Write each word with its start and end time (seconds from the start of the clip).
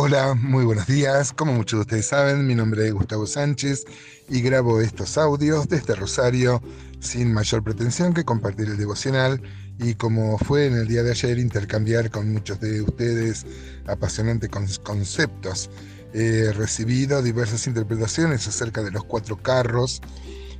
Hola, 0.00 0.34
muy 0.34 0.64
buenos 0.64 0.86
días. 0.86 1.32
Como 1.32 1.52
muchos 1.52 1.78
de 1.78 1.80
ustedes 1.80 2.06
saben, 2.06 2.46
mi 2.46 2.54
nombre 2.54 2.86
es 2.86 2.94
Gustavo 2.94 3.26
Sánchez 3.26 3.84
y 4.28 4.40
grabo 4.42 4.80
estos 4.80 5.18
audios 5.18 5.68
desde 5.68 5.96
Rosario 5.96 6.62
sin 7.00 7.34
mayor 7.34 7.64
pretensión 7.64 8.14
que 8.14 8.24
compartir 8.24 8.68
el 8.68 8.76
devocional 8.76 9.42
y 9.80 9.94
como 9.94 10.38
fue 10.38 10.66
en 10.66 10.74
el 10.74 10.86
día 10.86 11.02
de 11.02 11.10
ayer 11.10 11.40
intercambiar 11.40 12.12
con 12.12 12.32
muchos 12.32 12.60
de 12.60 12.80
ustedes 12.80 13.44
apasionantes 13.88 14.48
conceptos. 14.84 15.68
He 16.14 16.52
recibido 16.52 17.20
diversas 17.20 17.66
interpretaciones 17.66 18.46
acerca 18.46 18.84
de 18.84 18.92
los 18.92 19.02
cuatro 19.02 19.36
carros. 19.36 20.00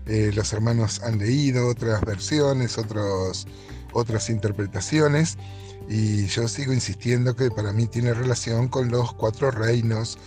Eh, 0.07 0.33
los 0.35 0.53
hermanos 0.53 1.01
han 1.05 1.19
leído 1.19 1.69
otras 1.69 2.01
versiones, 2.01 2.77
otros, 2.77 3.47
otras 3.93 4.31
interpretaciones 4.31 5.37
y 5.89 6.27
yo 6.27 6.49
sigo 6.49 6.73
insistiendo 6.73 7.35
que 7.35 7.51
para 7.51 7.73
mí 7.73 7.87
tiene 7.87 8.13
relación 8.13 8.69
con 8.69 8.91
los 8.91 9.15
cuatro 9.15 9.51
reinos 9.51 10.19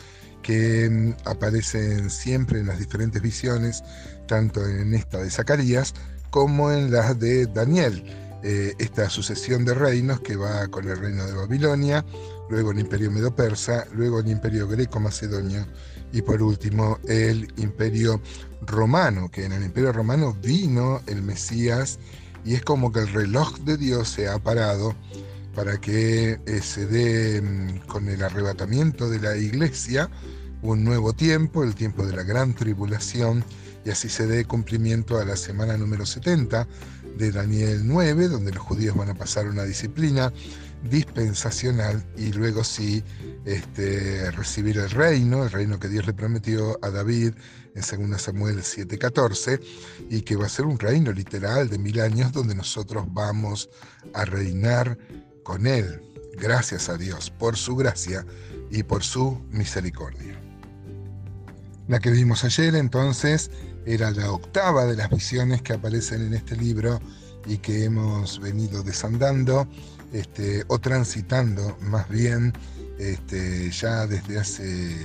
que 0.41 0.89
mm, 0.89 1.29
aparecen 1.29 2.09
siempre 2.09 2.59
en 2.59 2.67
las 2.67 2.79
diferentes 2.79 3.21
visiones, 3.21 3.83
tanto 4.27 4.65
en 4.65 4.93
esta 4.93 5.19
de 5.19 5.29
Zacarías 5.29 5.93
como 6.29 6.71
en 6.71 6.91
las 6.91 7.19
de 7.19 7.45
Daniel. 7.45 8.03
Eh, 8.43 8.73
esta 8.79 9.07
sucesión 9.07 9.65
de 9.65 9.75
reinos 9.75 10.19
que 10.21 10.35
va 10.35 10.67
con 10.69 10.87
el 10.87 10.97
reino 10.97 11.27
de 11.27 11.33
Babilonia, 11.33 12.03
luego 12.49 12.71
el 12.71 12.79
imperio 12.79 13.11
medo-persa, 13.11 13.85
luego 13.93 14.19
el 14.19 14.29
imperio 14.29 14.67
greco-macedonio 14.67 15.67
y 16.11 16.23
por 16.23 16.41
último 16.41 16.97
el 17.07 17.53
imperio 17.57 18.19
romano, 18.65 19.29
que 19.29 19.45
en 19.45 19.51
el 19.51 19.63
imperio 19.63 19.91
romano 19.91 20.35
vino 20.41 21.01
el 21.05 21.21
Mesías 21.21 21.99
y 22.45 22.55
es 22.55 22.63
como 22.63 22.91
que 22.91 22.99
el 22.99 23.07
reloj 23.07 23.59
de 23.59 23.77
Dios 23.77 24.09
se 24.09 24.27
ha 24.27 24.39
parado 24.39 24.95
para 25.55 25.79
que 25.79 26.39
eh, 26.45 26.61
se 26.61 26.85
dé 26.85 27.41
mm, 27.41 27.87
con 27.87 28.07
el 28.07 28.23
arrebatamiento 28.23 29.09
de 29.09 29.19
la 29.19 29.35
iglesia 29.37 30.09
un 30.61 30.83
nuevo 30.83 31.13
tiempo, 31.13 31.63
el 31.63 31.75
tiempo 31.75 32.05
de 32.05 32.15
la 32.15 32.23
gran 32.23 32.53
tribulación, 32.53 33.43
y 33.83 33.89
así 33.89 34.09
se 34.09 34.27
dé 34.27 34.45
cumplimiento 34.45 35.19
a 35.19 35.25
la 35.25 35.35
semana 35.35 35.75
número 35.75 36.05
70 36.05 36.67
de 37.17 37.31
Daniel 37.31 37.81
9, 37.83 38.27
donde 38.27 38.51
los 38.51 38.63
judíos 38.63 38.95
van 38.95 39.09
a 39.09 39.15
pasar 39.15 39.47
una 39.47 39.63
disciplina 39.63 40.31
dispensacional 40.89 42.03
y 42.17 42.31
luego 42.31 42.63
sí 42.63 43.03
este, 43.45 44.29
recibir 44.31 44.77
el 44.77 44.89
reino, 44.89 45.43
el 45.43 45.51
reino 45.51 45.79
que 45.79 45.87
Dios 45.87 46.05
le 46.05 46.13
prometió 46.13 46.77
a 46.81 46.89
David 46.89 47.33
en 47.75 48.09
2 48.11 48.21
Samuel 48.21 48.59
7:14, 48.59 49.59
y 50.09 50.21
que 50.21 50.35
va 50.35 50.45
a 50.45 50.49
ser 50.49 50.65
un 50.65 50.77
reino 50.77 51.11
literal 51.11 51.69
de 51.69 51.77
mil 51.77 51.99
años 51.99 52.31
donde 52.31 52.55
nosotros 52.55 53.05
vamos 53.09 53.69
a 54.13 54.25
reinar 54.25 54.97
con 55.43 55.65
Él, 55.65 56.01
gracias 56.37 56.89
a 56.89 56.97
Dios 56.97 57.31
por 57.31 57.57
su 57.57 57.75
gracia 57.75 58.25
y 58.69 58.83
por 58.83 59.03
su 59.03 59.41
misericordia. 59.49 60.39
La 61.87 61.99
que 61.99 62.11
vimos 62.11 62.43
ayer 62.43 62.75
entonces 62.75 63.49
era 63.85 64.11
la 64.11 64.31
octava 64.31 64.85
de 64.85 64.95
las 64.95 65.09
visiones 65.09 65.61
que 65.61 65.73
aparecen 65.73 66.21
en 66.21 66.33
este 66.33 66.55
libro 66.55 66.99
y 67.45 67.57
que 67.57 67.85
hemos 67.85 68.39
venido 68.39 68.83
desandando 68.83 69.67
este, 70.13 70.63
o 70.67 70.79
transitando 70.79 71.77
más 71.81 72.07
bien 72.09 72.53
este, 73.01 73.71
ya 73.71 74.05
desde 74.05 74.39
hace 74.39 74.95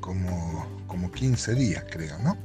como, 0.00 0.66
como 0.86 1.10
15 1.10 1.54
días 1.54 1.84
creo, 1.90 2.16
¿no? 2.20 2.36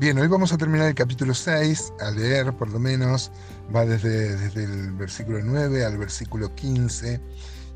Bien, 0.00 0.18
hoy 0.18 0.28
vamos 0.28 0.52
a 0.52 0.58
terminar 0.58 0.88
el 0.88 0.94
capítulo 0.94 1.34
6, 1.34 1.92
a 2.00 2.10
leer 2.10 2.52
por 2.52 2.70
lo 2.70 2.78
menos, 2.78 3.30
va 3.74 3.84
desde, 3.84 4.36
desde 4.36 4.64
el 4.64 4.92
versículo 4.92 5.40
9 5.42 5.84
al 5.84 5.98
versículo 5.98 6.54
15 6.54 7.20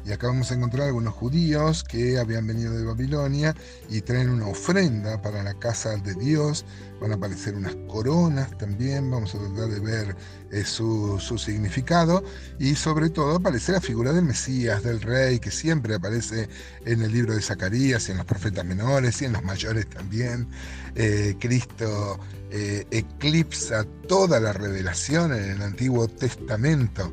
y 0.05 0.13
acá 0.13 0.27
vamos 0.27 0.51
a 0.51 0.55
encontrar 0.55 0.89
algunos 0.89 1.15
judíos 1.15 1.85
que 1.85 2.19
habían 2.19 2.47
venido 2.47 2.77
de 2.77 2.85
Babilonia 2.85 3.55
y 3.89 4.01
traen 4.01 4.31
una 4.31 4.49
ofrenda 4.49 5.23
para 5.23 5.43
la 5.43 5.55
casa 5.55 5.97
de 5.97 6.15
Dios. 6.15 6.65
Van 7.01 7.13
a 7.13 7.15
aparecer 7.15 7.55
unas 7.55 7.75
coronas 7.89 8.57
también, 8.59 9.11
vamos 9.11 9.35
a 9.35 9.39
tratar 9.39 9.69
de 9.69 9.81
ver 9.81 10.17
eh, 10.51 10.65
su, 10.65 11.19
su, 11.21 11.39
significado. 11.39 12.25
Y 12.59 12.75
sobre 12.75 13.11
todo 13.11 13.37
aparece 13.37 13.73
la 13.73 13.81
figura 13.81 14.13
del 14.13 14.25
Mesías, 14.25 14.83
del 14.83 15.01
Rey, 15.01 15.39
que 15.39 15.51
siempre 15.51 15.95
aparece 15.95 16.49
en 16.85 17.03
el 17.03 17.13
libro 17.13 17.35
de 17.35 17.43
Zacarías 17.43 18.09
y 18.09 18.13
en 18.13 18.19
los 18.19 18.27
profetas 18.27 18.65
menores 18.65 19.23
y 19.23 19.27
en 19.27 19.33
los 19.33 19.45
mayores 19.45 19.89
también. 19.89 20.49
Eh, 20.95 21.37
Cristo 21.39 22.19
eh, 22.51 22.87
eclipsa 22.91 23.85
toda 24.09 24.41
la 24.41 24.53
revelación 24.53 25.33
en 25.33 25.51
el 25.53 25.63
Antiguo 25.63 26.09
Testamento. 26.09 27.13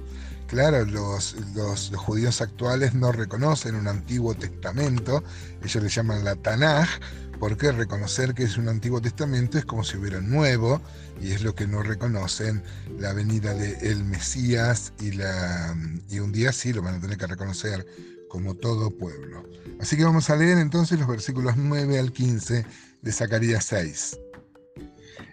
Claro, 0.50 0.84
los, 0.84 1.36
judíos 1.96 2.42
actuales 2.42 2.96
no 2.96 3.12
reconocen 3.12 3.76
un 3.76 3.88
Antiguo 3.88 4.34
Testamento, 4.34 5.24
ellos 5.64 5.84
le 5.84 5.90
llaman 5.90 6.24
la 6.24 6.36
Tanaj, 6.36 6.90
porque 7.40 7.72
reconocer 7.72 8.34
que 8.34 8.44
es 8.44 8.58
un 8.58 8.68
Antiguo 8.68 9.00
Testamento 9.00 9.60
es 9.60 9.66
como 9.66 9.84
si 9.84 9.98
hubiera 9.98 10.18
un 10.18 10.32
nuevo, 10.32 10.82
y 11.22 11.34
es 11.34 11.44
lo 11.44 11.54
que 11.54 11.68
no 11.68 11.84
reconocen 11.84 12.64
la 12.98 13.14
venida 13.14 13.54
del 13.54 13.78
el 13.82 14.04
Mesías 14.04 14.92
y, 15.00 15.12
la, 15.12 15.78
y 16.10 16.18
un 16.18 16.32
día 16.32 16.52
sí 16.52 16.74
lo 16.74 16.82
van 16.82 16.96
a 16.96 17.00
tener 17.00 17.18
que 17.18 17.28
reconocer 17.28 17.86
como 18.28 18.56
todo 18.56 18.90
pueblo. 18.90 19.44
Así 19.80 19.98
que 19.98 20.04
vamos 20.04 20.32
a 20.32 20.36
leer 20.36 20.58
entonces 20.58 20.98
los 20.98 21.08
versículos 21.08 21.58
9 21.58 22.00
al 22.00 22.12
15 22.12 22.66
de 23.04 23.12
Zacarías 23.12 23.66
6. 23.66 24.18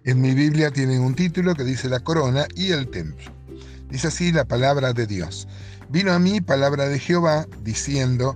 En 0.04 0.21
mi 0.21 0.34
Biblia 0.34 0.71
tienen 0.71 1.00
un 1.00 1.15
título 1.15 1.54
que 1.54 1.65
dice 1.65 1.88
la 1.88 2.00
corona 2.00 2.47
y 2.54 2.72
el 2.72 2.91
templo. 2.91 3.35
Dice 3.91 4.08
así 4.08 4.32
la 4.32 4.44
palabra 4.44 4.92
de 4.92 5.06
Dios. 5.06 5.47
Vino 5.88 6.12
a 6.12 6.19
mí 6.19 6.41
palabra 6.41 6.88
de 6.88 6.98
Jehová 6.98 7.47
diciendo, 7.62 8.34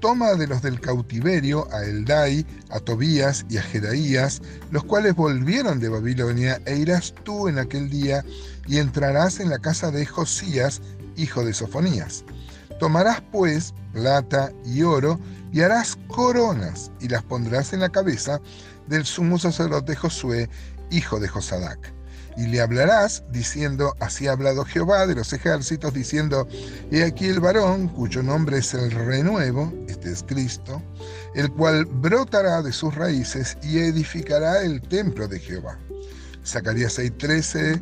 toma 0.00 0.34
de 0.34 0.46
los 0.46 0.60
del 0.62 0.80
cautiverio 0.80 1.66
a 1.72 1.84
Eldai, 1.84 2.46
a 2.70 2.80
Tobías 2.80 3.46
y 3.48 3.56
a 3.56 3.62
Jedaías, 3.62 4.42
los 4.70 4.84
cuales 4.84 5.14
volvieron 5.14 5.80
de 5.80 5.88
Babilonia, 5.88 6.60
e 6.66 6.76
irás 6.76 7.14
tú 7.24 7.48
en 7.48 7.58
aquel 7.58 7.88
día 7.88 8.24
y 8.66 8.78
entrarás 8.78 9.40
en 9.40 9.48
la 9.48 9.58
casa 9.58 9.90
de 9.90 10.04
Josías, 10.04 10.82
hijo 11.16 11.44
de 11.44 11.54
Sofonías. 11.54 12.24
Tomarás 12.78 13.22
pues 13.32 13.74
plata 13.92 14.52
y 14.66 14.82
oro 14.82 15.18
y 15.52 15.62
harás 15.62 15.98
coronas 16.08 16.90
y 17.00 17.08
las 17.08 17.22
pondrás 17.22 17.72
en 17.72 17.80
la 17.80 17.88
cabeza 17.88 18.40
del 18.86 19.04
sumo 19.04 19.38
sacerdote 19.38 19.96
Josué, 19.96 20.48
hijo 20.90 21.20
de 21.20 21.28
Josadac 21.28 21.99
y 22.36 22.46
le 22.46 22.60
hablarás 22.60 23.22
diciendo, 23.30 23.94
así 24.00 24.26
ha 24.26 24.32
hablado 24.32 24.64
Jehová 24.64 25.06
de 25.06 25.14
los 25.14 25.32
ejércitos, 25.32 25.92
diciendo, 25.92 26.48
he 26.90 27.04
aquí 27.04 27.26
el 27.26 27.40
varón 27.40 27.88
cuyo 27.88 28.22
nombre 28.22 28.58
es 28.58 28.74
el 28.74 28.90
renuevo, 28.90 29.72
este 29.88 30.12
es 30.12 30.22
Cristo, 30.22 30.82
el 31.34 31.50
cual 31.50 31.84
brotará 31.84 32.62
de 32.62 32.72
sus 32.72 32.94
raíces 32.94 33.56
y 33.62 33.78
edificará 33.78 34.62
el 34.62 34.80
templo 34.82 35.28
de 35.28 35.38
Jehová. 35.38 35.78
Zacarías 36.44 36.98
6:13 36.98 37.80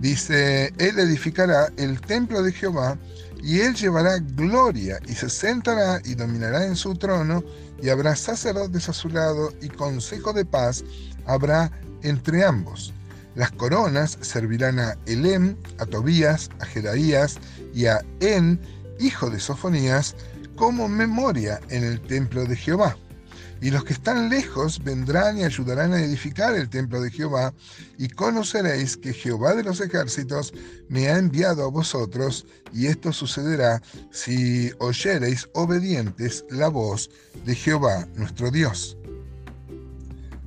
dice, 0.00 0.72
él 0.78 0.98
edificará 0.98 1.68
el 1.76 2.00
templo 2.00 2.42
de 2.42 2.52
Jehová 2.52 2.96
y 3.42 3.60
él 3.60 3.74
llevará 3.74 4.18
gloria 4.18 4.98
y 5.06 5.14
se 5.14 5.28
sentará 5.28 6.00
y 6.04 6.14
dominará 6.14 6.64
en 6.64 6.76
su 6.76 6.94
trono 6.94 7.44
y 7.80 7.88
habrá 7.88 8.16
sacerdotes 8.16 8.88
a 8.88 8.92
su 8.92 9.08
lado 9.08 9.52
y 9.60 9.68
consejo 9.68 10.32
de 10.32 10.44
paz 10.44 10.84
habrá 11.26 11.70
entre 12.02 12.44
ambos 12.44 12.92
las 13.38 13.52
coronas 13.52 14.18
servirán 14.20 14.80
a 14.80 14.98
Elem, 15.06 15.56
a 15.78 15.86
Tobías, 15.86 16.50
a 16.58 16.66
Jedaías 16.66 17.38
y 17.72 17.86
a 17.86 18.04
En, 18.18 18.60
hijo 18.98 19.30
de 19.30 19.38
Sofonías, 19.38 20.16
como 20.56 20.88
memoria 20.88 21.60
en 21.68 21.84
el 21.84 22.00
templo 22.00 22.44
de 22.46 22.56
Jehová. 22.56 22.96
Y 23.60 23.70
los 23.70 23.84
que 23.84 23.92
están 23.92 24.28
lejos 24.28 24.82
vendrán 24.82 25.38
y 25.38 25.44
ayudarán 25.44 25.92
a 25.92 26.02
edificar 26.02 26.56
el 26.56 26.68
templo 26.68 27.00
de 27.00 27.12
Jehová, 27.12 27.54
y 27.96 28.08
conoceréis 28.08 28.96
que 28.96 29.12
Jehová 29.12 29.54
de 29.54 29.62
los 29.62 29.80
ejércitos 29.80 30.52
me 30.88 31.06
ha 31.06 31.16
enviado 31.16 31.64
a 31.64 31.70
vosotros, 31.70 32.44
y 32.72 32.88
esto 32.88 33.12
sucederá 33.12 33.80
si 34.10 34.72
oyereis 34.80 35.48
obedientes 35.54 36.44
la 36.50 36.66
voz 36.66 37.08
de 37.44 37.54
Jehová 37.54 38.08
nuestro 38.16 38.50
Dios. 38.50 38.97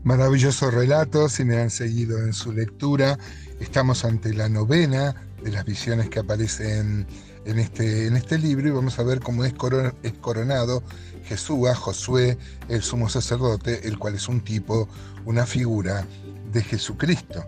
Maravilloso 0.04 0.72
relato, 0.72 1.30
si 1.30 1.46
me 1.46 1.60
han 1.60 1.70
seguido 1.70 2.18
en 2.18 2.34
su 2.34 2.52
lectura, 2.52 3.20
estamos 3.60 4.04
ante 4.04 4.34
la 4.34 4.50
novena 4.50 5.14
de 5.44 5.52
las 5.52 5.64
visiones 5.64 6.10
que 6.10 6.18
aparecen 6.18 7.06
en 7.46 7.60
este, 7.60 8.08
en 8.08 8.16
este 8.18 8.40
libro 8.40 8.68
y 8.68 8.72
vamos 8.72 8.98
a 8.98 9.04
ver 9.04 9.20
cómo 9.20 9.46
es, 9.46 9.54
coronado 9.54 10.82
Jesús, 11.26 11.70
Josué, 11.76 12.40
el 12.68 12.82
sumo 12.82 13.10
sacerdote, 13.10 13.88
el 13.88 14.00
cual 14.00 14.16
es 14.16 14.28
un 14.28 14.42
tipo, 14.42 14.90
una 15.26 15.46
figura 15.46 16.08
de 16.52 16.64
Jesucristo. 16.64 17.46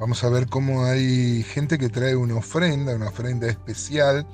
Vamos 0.00 0.24
a 0.24 0.30
ver 0.30 0.46
cómo 0.46 0.86
hay 0.86 1.42
gente 1.42 1.76
que 1.76 1.90
trae 1.90 2.16
una 2.16 2.36
ofrenda, 2.36 2.94
una 2.94 3.08
ofrenda 3.08 3.46
especial. 3.46 4.26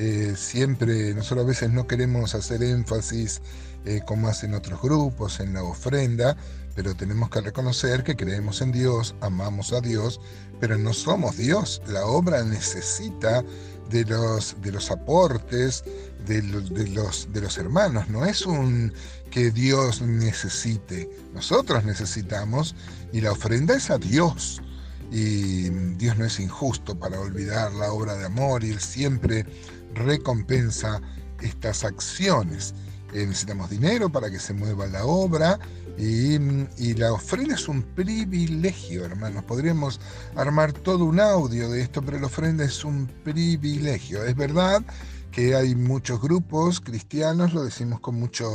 Eh, 0.00 0.34
siempre, 0.36 1.12
nosotros 1.12 1.44
a 1.44 1.48
veces 1.48 1.70
no 1.72 1.88
queremos 1.88 2.36
hacer 2.36 2.62
énfasis 2.62 3.42
eh, 3.84 4.00
como 4.06 4.28
hacen 4.28 4.54
otros 4.54 4.80
grupos 4.80 5.40
en 5.40 5.54
la 5.54 5.64
ofrenda, 5.64 6.36
pero 6.76 6.94
tenemos 6.94 7.30
que 7.30 7.40
reconocer 7.40 8.04
que 8.04 8.14
creemos 8.14 8.62
en 8.62 8.70
Dios, 8.70 9.16
amamos 9.20 9.72
a 9.72 9.80
Dios, 9.80 10.20
pero 10.60 10.78
no 10.78 10.92
somos 10.92 11.36
Dios. 11.36 11.82
La 11.88 12.06
obra 12.06 12.44
necesita 12.44 13.42
de 13.90 14.04
los, 14.04 14.54
de 14.62 14.70
los 14.70 14.88
aportes 14.92 15.82
de 16.28 16.44
los, 16.44 16.72
de, 16.72 16.86
los, 16.90 17.32
de 17.32 17.40
los 17.40 17.58
hermanos, 17.58 18.08
no 18.08 18.24
es 18.24 18.46
un 18.46 18.92
que 19.32 19.50
Dios 19.50 20.00
necesite, 20.00 21.10
nosotros 21.34 21.84
necesitamos 21.84 22.76
y 23.12 23.20
la 23.20 23.32
ofrenda 23.32 23.74
es 23.74 23.90
a 23.90 23.98
Dios. 23.98 24.62
Y 25.10 25.70
Dios 25.96 26.18
no 26.18 26.24
es 26.24 26.38
injusto 26.38 26.98
para 26.98 27.18
olvidar 27.20 27.72
la 27.72 27.92
obra 27.92 28.14
de 28.14 28.26
amor 28.26 28.64
y 28.64 28.70
Él 28.70 28.80
siempre 28.80 29.46
recompensa 29.94 31.00
estas 31.40 31.84
acciones. 31.84 32.74
Eh, 33.14 33.26
necesitamos 33.26 33.70
dinero 33.70 34.10
para 34.10 34.30
que 34.30 34.38
se 34.38 34.52
mueva 34.52 34.86
la 34.86 35.04
obra 35.06 35.58
y, 35.96 36.34
y, 36.76 36.94
la 36.94 37.12
ofrenda 37.12 37.54
es 37.54 37.66
un 37.68 37.82
privilegio, 37.82 39.04
hermanos. 39.04 39.44
Podríamos 39.44 39.98
armar 40.36 40.72
todo 40.72 41.06
un 41.06 41.18
audio 41.18 41.70
de 41.70 41.80
esto, 41.80 42.02
pero 42.02 42.20
la 42.20 42.26
ofrenda 42.26 42.64
es 42.64 42.84
un 42.84 43.06
privilegio. 43.24 44.22
Es 44.24 44.36
verdad 44.36 44.82
que 45.30 45.54
hay 45.54 45.74
muchos 45.74 46.20
grupos 46.20 46.80
cristianos, 46.80 47.52
lo 47.52 47.62
decimos 47.62 48.00
con, 48.00 48.16
mucho, 48.16 48.50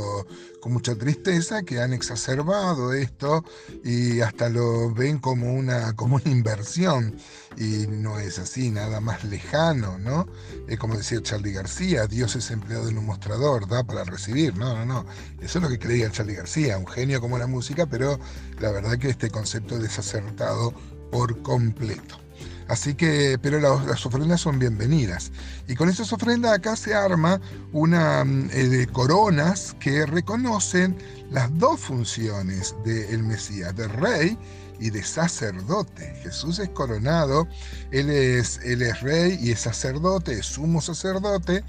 con 0.60 0.72
mucha 0.72 0.94
tristeza, 0.96 1.62
que 1.62 1.80
han 1.80 1.92
exacerbado 1.92 2.92
esto 2.92 3.44
y 3.84 4.20
hasta 4.20 4.48
lo 4.48 4.92
ven 4.92 5.18
como 5.18 5.52
una, 5.52 5.94
como 5.94 6.16
una 6.16 6.30
inversión. 6.30 7.16
Y 7.56 7.86
no 7.86 8.18
es 8.18 8.38
así, 8.38 8.70
nada 8.70 9.00
más 9.00 9.22
lejano, 9.24 9.98
¿no? 9.98 10.26
Eh, 10.68 10.76
como 10.76 10.96
decía 10.96 11.22
Charlie 11.22 11.52
García, 11.52 12.06
Dios 12.06 12.34
es 12.34 12.50
empleado 12.50 12.88
en 12.88 12.98
un 12.98 13.06
mostrador, 13.06 13.68
da 13.68 13.84
para 13.84 14.02
recibir. 14.04 14.56
No, 14.56 14.74
no, 14.74 14.84
no. 14.84 15.06
Eso 15.40 15.58
es 15.58 15.62
lo 15.62 15.68
que 15.68 15.78
creía 15.78 16.10
Charlie 16.10 16.34
García, 16.34 16.78
un 16.78 16.86
genio 16.86 17.20
como 17.20 17.38
la 17.38 17.46
música, 17.46 17.86
pero 17.86 18.18
la 18.58 18.72
verdad 18.72 18.98
que 18.98 19.10
este 19.10 19.30
concepto 19.30 19.76
es 19.76 19.82
desacertado 19.82 20.74
por 21.12 21.40
completo. 21.42 22.23
Así 22.68 22.94
que, 22.94 23.38
pero 23.40 23.60
las, 23.60 24.06
ofrendas 24.06 24.40
son 24.40 24.58
bienvenidas. 24.58 25.32
Y 25.68 25.74
con 25.74 25.88
esas 25.88 26.12
ofrendas 26.12 26.52
acá 26.52 26.76
se 26.76 26.94
arma 26.94 27.40
una 27.72 28.24
mm, 28.24 28.50
eh, 28.52 28.68
de 28.68 28.86
coronas 28.86 29.76
que 29.80 30.06
reconocen 30.06 30.96
las 31.30 31.56
dos 31.58 31.80
funciones 31.80 32.74
del 32.84 33.22
Mesías, 33.22 33.76
de 33.76 33.88
rey 33.88 34.38
y 34.80 34.90
de 34.90 35.02
sacerdote. 35.02 36.14
Jesús 36.22 36.58
es 36.58 36.68
coronado, 36.70 37.48
él 37.90 38.10
es, 38.10 38.60
él 38.64 38.82
es 38.82 39.00
rey 39.00 39.38
y 39.40 39.52
es 39.52 39.60
sacerdote, 39.60 40.32
es 40.34 40.46
sumo 40.46 40.80
sacerdote. 40.80 41.64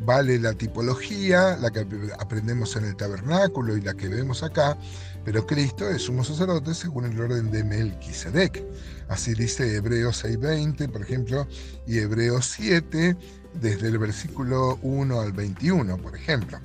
Vale 0.00 0.38
la 0.38 0.52
tipología, 0.52 1.56
la 1.56 1.70
que 1.70 1.84
aprendemos 2.20 2.76
en 2.76 2.84
el 2.84 2.94
tabernáculo 2.94 3.76
y 3.76 3.80
la 3.80 3.94
que 3.94 4.08
vemos 4.08 4.44
acá, 4.44 4.78
pero 5.24 5.44
Cristo 5.44 5.88
es 5.88 6.02
sumo 6.02 6.22
sacerdote 6.22 6.72
según 6.72 7.06
el 7.06 7.20
orden 7.20 7.50
de 7.50 7.64
Melquisedec. 7.64 8.64
Así 9.08 9.34
dice 9.34 9.74
Hebreos 9.74 10.24
6.20, 10.24 10.88
por 10.90 11.02
ejemplo, 11.02 11.48
y 11.86 11.98
Hebreos 11.98 12.54
7, 12.56 13.16
desde 13.60 13.88
el 13.88 13.98
versículo 13.98 14.78
1 14.82 15.20
al 15.20 15.32
21, 15.32 15.96
por 15.98 16.14
ejemplo. 16.14 16.60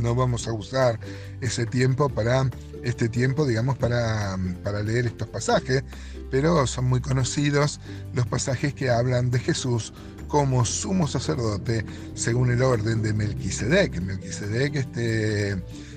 No 0.00 0.14
vamos 0.14 0.46
a 0.48 0.52
usar 0.52 0.98
ese 1.40 1.66
tiempo 1.66 2.08
para 2.08 2.48
este 2.82 3.08
tiempo, 3.08 3.46
digamos, 3.46 3.76
para, 3.78 4.38
para 4.62 4.82
leer 4.82 5.06
estos 5.06 5.28
pasajes, 5.28 5.82
pero 6.30 6.66
son 6.66 6.86
muy 6.86 7.00
conocidos 7.00 7.80
los 8.14 8.26
pasajes 8.26 8.74
que 8.74 8.90
hablan 8.90 9.30
de 9.30 9.38
Jesús 9.38 9.92
como 10.28 10.64
sumo 10.64 11.08
sacerdote 11.08 11.84
según 12.14 12.50
el 12.50 12.62
orden 12.62 13.02
de 13.02 13.12
Melquisedec. 13.12 14.00
Melquisedec 14.00 14.76
este, 14.76 15.52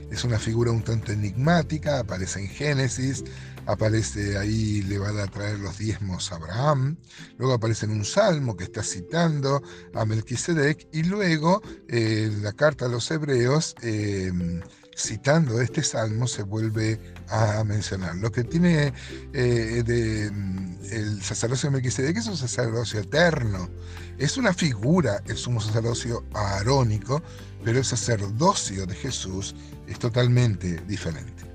es 0.10 0.24
una 0.24 0.40
figura 0.40 0.72
un 0.72 0.84
tanto 0.84 1.12
enigmática, 1.12 2.00
aparece 2.00 2.40
en 2.40 2.48
Génesis, 2.48 3.24
aparece 3.72 4.38
ahí, 4.38 4.82
le 4.84 4.98
va 4.98 5.10
a 5.10 5.28
traer 5.28 5.60
los 5.60 5.78
diezmos 5.78 6.32
a 6.32 6.36
Abraham, 6.36 6.98
luego 7.38 7.54
aparece 7.54 7.86
en 7.86 7.92
un 7.92 8.06
salmo 8.06 8.58
que 8.58 8.66
está 8.66 8.84
citando 8.84 9.62
a 9.94 10.06
Melquisedec 10.06 10.88
y 10.92 11.04
luego 11.04 11.62
eh, 11.88 12.32
la 12.42 12.52
carta 12.54 12.86
a 12.86 12.90
los 12.90 13.10
hebreos, 13.12 13.76
em, 13.82 14.62
citando 14.96 15.62
este 15.62 15.84
salmo, 15.84 16.28
se 16.28 16.44
vuelve 16.44 17.00
a 17.30 17.64
mencionar. 17.64 18.16
Lo 18.16 18.32
que 18.32 18.44
tiene 18.44 18.94
eh, 19.34 19.84
em, 19.88 20.78
el 20.92 21.22
sacerdocio 21.24 21.70
de 21.70 21.76
Melquisedec 21.76 22.18
es 22.18 22.28
un 22.28 22.38
sacerdocio 22.38 23.00
eterno, 23.00 23.70
es 24.18 24.38
una 24.38 24.54
figura, 24.54 25.22
es 25.28 25.48
un 25.48 25.60
sacerdocio 25.62 26.26
arónico, 26.34 27.24
pero 27.64 27.78
el 27.80 27.86
sacerdocio 27.86 28.86
de 28.86 28.96
Jesús 28.96 29.56
es 29.88 29.98
totalmente 30.00 30.78
diferente. 30.88 31.51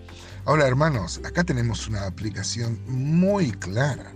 Ahora, 0.46 0.69
hermanos, 0.69 1.20
acá 1.25 1.43
tenemos 1.43 1.88
una 1.88 2.06
aplicación 2.06 2.78
muy 2.87 3.50
clara. 3.50 4.12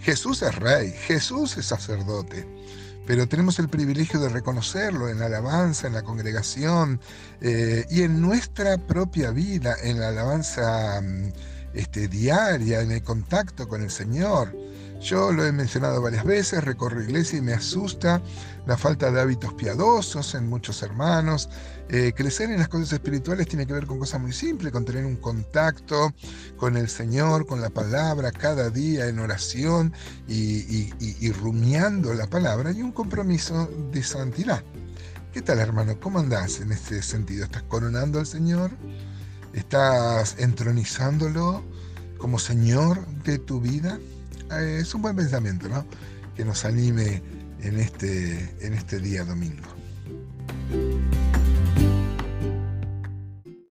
Jesús 0.00 0.42
es 0.42 0.52
rey, 0.56 0.90
Jesús 0.90 1.56
es 1.56 1.66
sacerdote, 1.66 2.44
pero 3.06 3.28
tenemos 3.28 3.60
el 3.60 3.68
privilegio 3.68 4.18
de 4.18 4.30
reconocerlo 4.30 5.08
en 5.08 5.20
la 5.20 5.26
alabanza, 5.26 5.86
en 5.86 5.92
la 5.92 6.02
congregación 6.02 7.00
eh, 7.40 7.86
y 7.88 8.02
en 8.02 8.20
nuestra 8.20 8.78
propia 8.78 9.30
vida, 9.30 9.76
en 9.80 10.00
la 10.00 10.08
alabanza 10.08 11.00
mm, 11.00 11.32
este, 11.74 12.08
diaria, 12.08 12.80
en 12.80 12.90
el 12.90 13.04
contacto 13.04 13.68
con 13.68 13.80
el 13.80 13.92
Señor. 13.92 14.52
Yo 15.04 15.32
lo 15.32 15.44
he 15.44 15.52
mencionado 15.52 16.00
varias 16.00 16.24
veces, 16.24 16.64
recorro 16.64 17.02
iglesia 17.02 17.38
y 17.38 17.42
me 17.42 17.52
asusta 17.52 18.22
la 18.66 18.78
falta 18.78 19.10
de 19.10 19.20
hábitos 19.20 19.52
piadosos 19.52 20.34
en 20.34 20.48
muchos 20.48 20.82
hermanos. 20.82 21.50
Eh, 21.90 22.14
crecer 22.16 22.50
en 22.50 22.58
las 22.58 22.68
cosas 22.68 22.94
espirituales 22.94 23.46
tiene 23.46 23.66
que 23.66 23.74
ver 23.74 23.84
con 23.84 23.98
cosas 23.98 24.22
muy 24.22 24.32
simples, 24.32 24.72
con 24.72 24.86
tener 24.86 25.04
un 25.04 25.16
contacto 25.16 26.14
con 26.56 26.78
el 26.78 26.88
Señor, 26.88 27.46
con 27.46 27.60
la 27.60 27.68
palabra, 27.68 28.32
cada 28.32 28.70
día 28.70 29.06
en 29.06 29.18
oración 29.18 29.92
y, 30.26 31.30
rumiando 31.32 32.14
la 32.14 32.26
palabra 32.26 32.72
y 32.72 32.80
un 32.80 32.92
compromiso 32.92 33.68
de 33.92 34.02
santidad. 34.02 34.64
¿Qué 35.34 35.42
tal 35.42 35.58
hermano? 35.58 36.00
¿Cómo 36.00 36.18
andás 36.18 36.60
en 36.60 36.72
este 36.72 37.02
sentido? 37.02 37.44
¿Estás 37.44 37.64
coronando 37.64 38.20
al 38.20 38.26
Señor? 38.26 38.70
¿Estás 39.52 40.36
entronizándolo 40.38 41.62
como 42.16 42.38
Señor 42.38 43.06
de 43.24 43.38
tu 43.38 43.60
vida? 43.60 43.98
Eh, 44.50 44.78
es 44.80 44.94
un 44.94 45.02
buen 45.02 45.16
pensamiento, 45.16 45.68
¿no? 45.68 45.84
Que 46.34 46.44
nos 46.44 46.64
anime 46.64 47.22
en 47.60 47.78
este, 47.78 48.54
en 48.60 48.74
este 48.74 49.00
día 49.00 49.24
domingo. 49.24 49.64